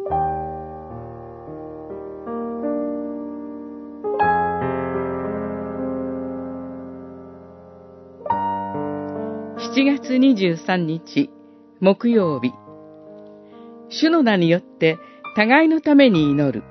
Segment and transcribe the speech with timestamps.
[0.00, 0.12] 7
[9.84, 11.30] 月23日、
[11.80, 12.52] 木曜日。
[13.90, 14.98] 主の名によって
[15.36, 16.62] 互いのために祈る。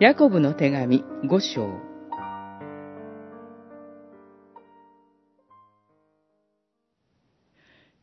[0.00, 1.68] ヤコブの手紙5章。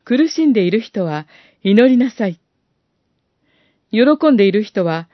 [0.06, 1.28] 苦しんでいる人は
[1.64, 2.41] 祈りなさい。
[3.92, 5.10] 喜んでいる人は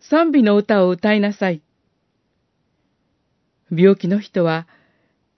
[0.00, 1.62] 賛美の歌を歌いなさい。
[3.70, 4.66] 病気の人は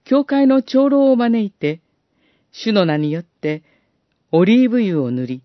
[0.04, 1.80] 教会の長老を招いて
[2.52, 3.62] 主の名によって
[4.32, 5.42] オリーブ油を塗り、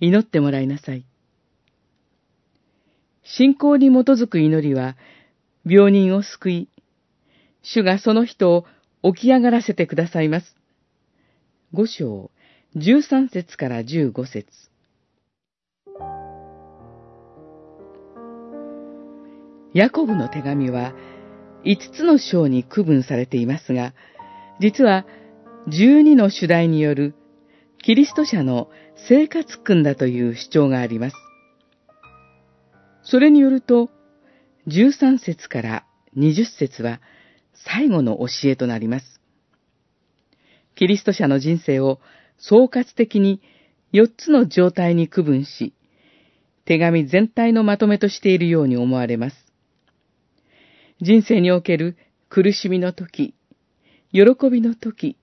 [0.00, 1.04] 祈ってもらいなさい。
[3.24, 4.96] 信仰に基づく祈りは、
[5.64, 6.68] 病人を救い、
[7.62, 8.66] 主がその人を
[9.14, 10.56] 起き上がらせてくださいます。
[11.72, 12.30] 五章、
[12.76, 14.46] 十三節から十五節。
[19.74, 20.94] ヤコブの手紙は、
[21.64, 23.92] 五つの章に区分されていますが、
[24.60, 25.04] 実は
[25.68, 27.14] 12の主題による
[27.82, 28.70] キリスト者の
[29.08, 31.16] 生活訓だという主張があります。
[33.02, 33.90] それによると、
[34.68, 35.84] 13節から
[36.16, 37.00] 20節は
[37.54, 39.20] 最後の教えとなります。
[40.76, 42.00] キリスト者の人生を
[42.38, 43.42] 総括的に
[43.92, 45.74] 4つの状態に区分し、
[46.64, 49.47] 手紙全体のまとめとしているように思われます。
[51.00, 51.96] 人生における
[52.28, 53.34] 苦しみの時、
[54.12, 55.16] 喜びの時、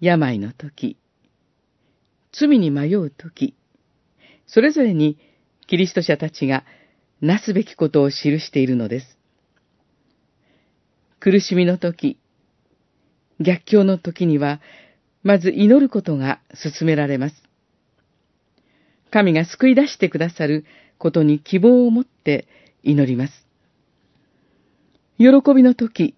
[0.00, 0.98] 病の時、
[2.32, 3.54] 罪に迷う時、
[4.46, 5.18] それぞれに
[5.66, 6.64] キリスト者たちが
[7.22, 9.18] なすべきことを記しているのです。
[11.18, 12.18] 苦しみの時、
[13.40, 14.60] 逆境の時には、
[15.22, 17.42] まず祈ることが進められます。
[19.10, 20.66] 神が救い出してくださる
[20.98, 22.46] ことに希望を持って
[22.82, 23.47] 祈ります。
[25.18, 26.14] 喜びの時、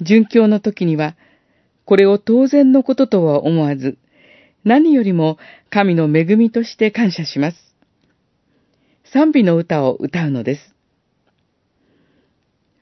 [0.00, 1.16] 殉教の時には、
[1.84, 3.98] これを当然のこととは思わず、
[4.64, 5.38] 何よりも
[5.70, 7.56] 神の恵みとして感謝します。
[9.12, 10.74] 賛美の歌を歌うのです。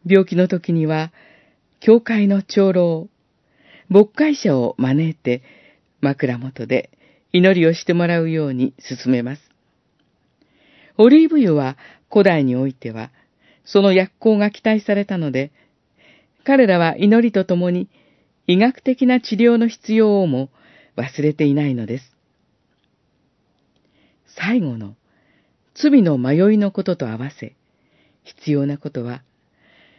[0.07, 1.13] 病気の時には、
[1.81, 3.09] 教会の長老、
[3.89, 5.43] 牧会者を招いて
[6.01, 6.91] 枕元で
[7.33, 9.43] 祈りをしてもらうように進めます。
[10.99, 11.77] オリーブ油は
[12.11, 13.11] 古代においては、
[13.71, 15.53] その薬効が期待されたので、
[16.45, 17.91] 彼らは祈りとともに
[18.47, 20.49] 医学的な治療の必要をも
[20.97, 22.17] 忘れていないのです。
[24.27, 24.95] 最後の
[25.75, 27.57] 罪の迷いのことと合わせ、
[28.25, 29.23] 必要なことは、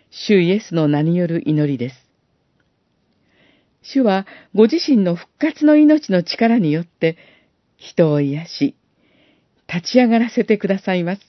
[0.10, 1.96] 主イエスの名による祈りです。
[3.84, 4.26] 主は
[4.56, 7.18] ご自身の復活の命の力によって
[7.78, 8.76] 人を癒し、
[9.72, 11.29] 立ち上がらせてくださいます。